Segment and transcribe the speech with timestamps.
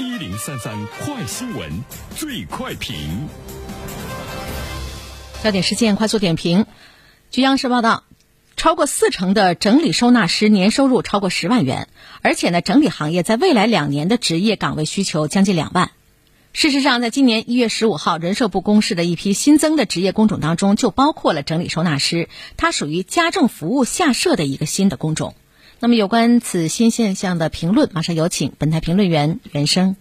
[0.00, 1.68] 一零三三快新闻，
[2.14, 3.28] 最快评。
[5.42, 6.66] 焦点事件快速点评。
[7.32, 8.04] 据央视报道，
[8.56, 11.88] 超过四成的整理收纳师年收入超过十万元，
[12.22, 15.90] 而且呢，整理行业在未来两年的职业岗位需求将近两万。
[16.52, 25.34] 事实上，在今年一月十五号人社部公示的一批新增的职业工种当中，就包括了整理收纳师，它属于家政服务下设的一个新的工种。
[25.80, 29.94] 那么，有关此新现象的评论，马上有请本台评论员袁生。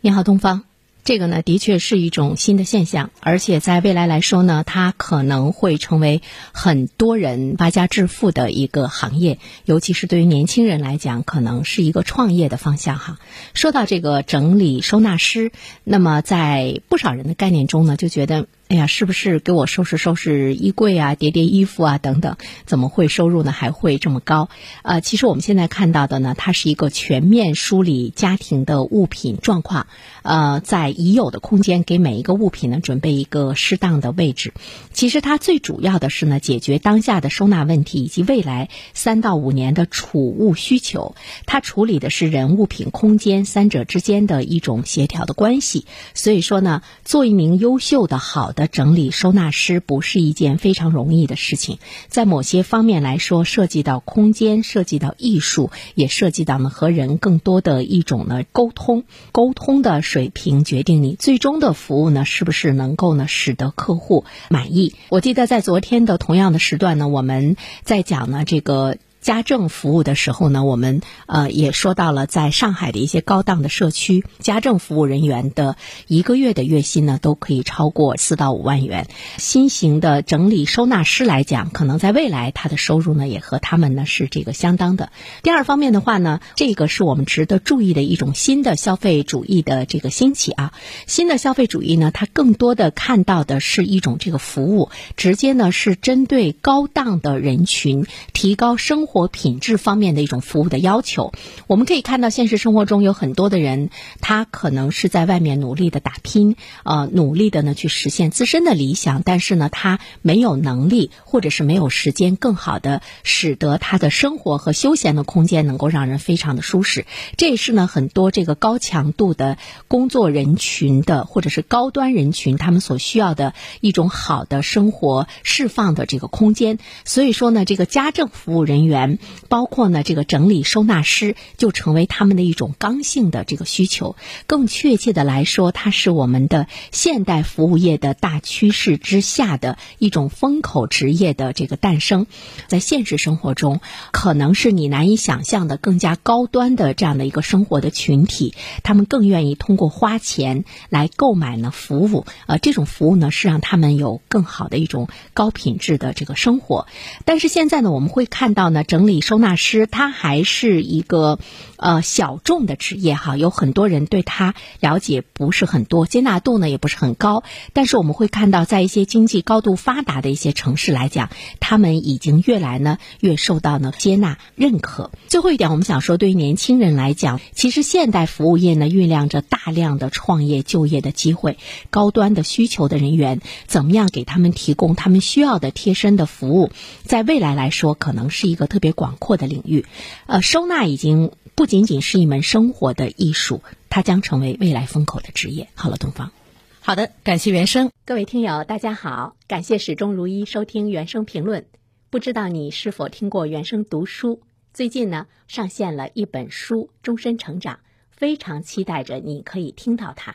[0.00, 0.62] 你好，东方。
[1.04, 13.18] 这个呢，的确是一种新的现象，而且在未来来说呢，它可能会成为很多人发家致富的一个行业，尤其是对于年轻人来讲，可能是一个创业的方向哈。
[13.52, 15.52] 说到这个整理收纳师，
[15.84, 18.46] 那么在不少人的概念中呢，就觉得。
[18.72, 22.38] 哎呀，是不是给我收拾收拾衣柜啊、叠叠衣服啊等等？
[22.64, 24.48] 怎么会收入呢还会这么高？
[24.80, 29.88] 呃，其实我们现在看到的呢，它是一个全面梳理家庭的物品状况，
[30.22, 34.54] 呃，在已有的空间给每一个物品呢准备一个适当的位置。
[34.94, 41.14] 其实它最主要的是呢，解决当下的收纳问题以及未来三到五年的储物需求。
[41.44, 45.84] 它处理的是人、物品、空间三者之间的一种协调的关系。
[46.14, 48.61] 所以说呢，做一名优秀的、好的。
[48.66, 59.04] 整理收纳师不是一件非常容易的事情，在某些方面来说，涉及到空间，涉及到艺术，也涉及到呢和人更多的一种呢沟通。
[59.32, 64.94] 沟通的水平决定你最终的服务呢是不是能够呢使得客户满意。
[65.08, 68.96] 我记得在昨天的同样的时段呢，我们在讲呢这个。
[69.22, 75.76] 家政服务的时候呢，我们呃也说到了，在上海的一些高档的社区，家政服务人员的
[76.08, 79.06] 一个月的月薪呢，都可以超过四到五万元。
[79.38, 85.12] 新型的整理收纳师来讲，可能在未来他的收入呢，也和他们呢是这个相当的。
[85.44, 90.72] 第二方面的话呢，这个是我们值得注意的一种新的消费主义的这个兴起啊。
[91.06, 99.06] 新的消费主义呢，它更多的看到的是一种这个服务，直接呢是针对高档的人群提高生。
[99.06, 101.34] 活或品质方面的一种服务的要求，
[101.66, 103.90] 我们可以看到现实生活中有很多的人，
[104.22, 117.04] 他可能是在外面努力的打拼，呃，努力的呢去实现自身的理想，但是呢，他没有能力或者是没有时间，更好的使得他的生活和休闲的空间能够让人非常的舒适。
[117.36, 119.58] 这也是呢很多这个高强度的
[119.88, 123.52] 工作人群的或者是高端人群他们所需要的
[123.82, 126.78] 一种好的生活释放的这个空间。
[127.04, 129.01] 所以说呢，这个家政服务人员。
[129.48, 134.16] 包括呢，这个整理收纳师就成为他们的一种刚性的这个需求。
[134.46, 142.26] 更确切的来说，它是我们的现代服务业的大趋势之下的一种风口职业的这个诞生。
[142.66, 143.80] 在现实生活中，
[144.12, 152.26] 可能是你难以想象的更加高端的这样的一个生活的群体，他们更愿意通过花钱来购买呢服务。
[152.46, 156.86] 呃，这种服务呢是让他们有更好的一种高品质的这个生活。
[157.24, 158.84] 但是现在呢，我们会看到呢。
[158.92, 161.38] 整理收纳师，他还是一个
[161.78, 167.42] 呃小众的职业哈，有很多人对他了解不是很多，接纳度呢也不是很高。
[167.72, 175.10] 但是我们会看到，在一些经济高度发达的一些城市来讲，他们已经越来呢越受到呢接纳认可。
[175.26, 181.56] 最后一点，我们想说，对于年轻人来讲，其实现代服务业呢酝酿着大量的创业就业的机会，
[181.88, 186.70] 高端的需求的人员，怎么样给他们提供他们需要的贴身的服务，
[187.04, 188.81] 在未来来说，可能是一个特。
[188.82, 189.86] 别广阔的领域，
[190.26, 195.68] 呃，收纳已经不仅仅是一门生活的艺术，它将成为未来风口的职业。
[195.74, 196.32] 好了，东方，
[196.80, 201.64] 好的，感谢原生，各位听友，大家好，感谢始终如一收听原声评论。
[202.10, 204.42] 不知道你是否听过原声读书？
[204.74, 207.74] 最近呢，上线了一本书《终身成长》，
[208.10, 210.32] 非常期待着你可以听到它。《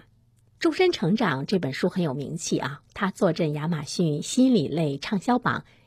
[0.58, 5.66] 终身成长》这本书很有名气啊，它坐镇亚马逊心理类畅销榜。